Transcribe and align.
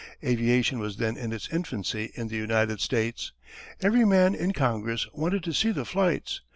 Aviation 0.23 0.79
was 0.79 0.97
then 0.97 1.15
in 1.15 1.31
its 1.31 1.47
infancy 1.49 2.09
in 2.15 2.27
the 2.27 2.35
United 2.35 2.81
States. 2.81 3.33
Every 3.81 4.03
man 4.03 4.33
in 4.33 4.51
Congress 4.51 5.05
wanted 5.13 5.43
to 5.43 5.53
see 5.53 5.69
the 5.71 5.85
flights. 5.85 6.41